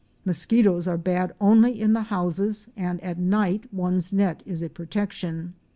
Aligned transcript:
Mosquitoes 0.25 0.87
are 0.87 0.97
bad 0.97 1.31
only 1.39 1.79
in 1.79 1.93
the 1.93 2.01
houses 2.01 2.69
and 2.75 2.99
at 3.03 3.19
night 3.19 3.71
one's 3.71 4.11
net 4.11 4.41
is 4.47 4.63
a 4.63 4.67
protection. 4.69 5.53